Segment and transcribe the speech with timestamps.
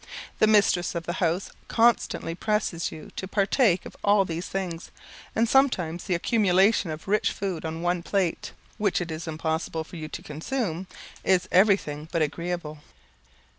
[0.39, 4.89] The mistress of the house constantly presses you to partake of all these things,
[5.35, 9.97] and sometimes the accumulation of rich food on one plate, which it is impossible for
[9.97, 10.87] you to consume,
[11.23, 12.79] is everything but agreeable.